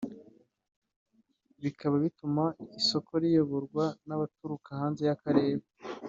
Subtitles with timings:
[1.63, 2.43] bikaba bituma
[2.79, 5.65] isoko riyoborwa n’abaturuka hanze y’akarere